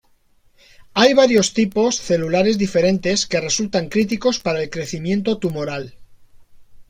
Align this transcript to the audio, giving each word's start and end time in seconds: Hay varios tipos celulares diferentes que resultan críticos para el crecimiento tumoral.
Hay 0.95 1.13
varios 1.13 1.53
tipos 1.53 1.97
celulares 1.97 2.57
diferentes 2.57 3.27
que 3.27 3.39
resultan 3.39 3.87
críticos 3.87 4.39
para 4.39 4.63
el 4.63 4.71
crecimiento 4.71 5.37
tumoral. 5.37 5.93